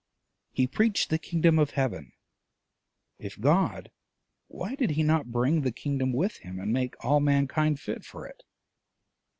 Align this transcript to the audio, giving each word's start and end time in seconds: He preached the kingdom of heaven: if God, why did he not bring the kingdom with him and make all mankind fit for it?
He 0.51 0.65
preached 0.65 1.11
the 1.11 1.19
kingdom 1.19 1.59
of 1.59 1.69
heaven: 1.77 2.11
if 3.19 3.39
God, 3.39 3.91
why 4.47 4.73
did 4.73 4.89
he 4.97 5.03
not 5.03 5.29
bring 5.31 5.61
the 5.61 5.71
kingdom 5.71 6.11
with 6.11 6.37
him 6.37 6.59
and 6.59 6.73
make 6.73 6.95
all 7.05 7.19
mankind 7.19 7.79
fit 7.79 8.03
for 8.03 8.25
it? 8.25 8.41